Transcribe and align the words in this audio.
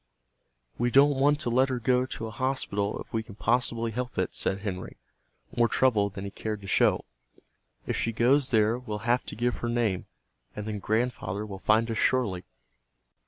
"We 0.79 0.89
don't 0.89 1.19
want 1.19 1.39
to 1.41 1.51
let 1.51 1.69
her 1.69 1.77
go 1.79 2.07
to 2.07 2.25
a 2.25 2.31
hospital 2.31 2.99
if 3.01 3.13
we 3.13 3.21
can 3.21 3.35
possibly 3.35 3.91
help 3.91 4.17
it," 4.17 4.33
said 4.33 4.61
Henry, 4.61 4.97
more 5.55 5.67
troubled 5.67 6.15
than 6.15 6.23
he 6.25 6.31
cared 6.31 6.61
to 6.61 6.67
show. 6.67 7.05
"If 7.85 7.95
she 7.97 8.11
goes 8.11 8.49
there 8.49 8.79
we'll 8.79 9.05
have 9.07 9.23
to 9.27 9.35
give 9.35 9.57
her 9.57 9.69
name, 9.69 10.07
and 10.55 10.65
then 10.67 10.79
Grandfather 10.79 11.45
will 11.45 11.59
find 11.59 11.91
us 11.91 11.99
surely." 11.99 12.45